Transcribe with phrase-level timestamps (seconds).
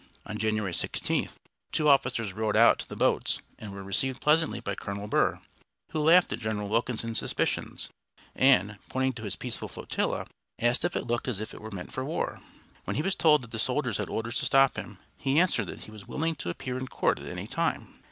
[0.25, 1.35] On January 16th
[1.71, 5.39] two officers rowed out to the boats, and were received pleasantly by Colonel Burr,
[5.91, 7.89] who laughed at General Wilkinson's suspicions,
[8.33, 10.25] and, pointing to his peaceful flotilla,
[10.59, 12.41] asked if it looked as if it were meant for war?
[12.85, 15.83] When he was told that the soldiers had orders to stop him, he answered that
[15.83, 17.99] he was willing to appear in court at any time.